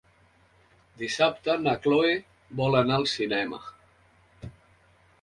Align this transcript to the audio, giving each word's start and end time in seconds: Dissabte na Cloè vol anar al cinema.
Dissabte 1.01 1.57
na 1.67 1.77
Cloè 1.85 2.17
vol 2.63 2.81
anar 2.83 2.99
al 3.03 3.09
cinema. 3.15 3.63